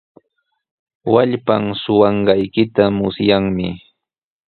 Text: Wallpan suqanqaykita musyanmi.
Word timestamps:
Wallpan 1.11 1.63
suqanqaykita 1.81 2.83
musyanmi. 2.97 3.69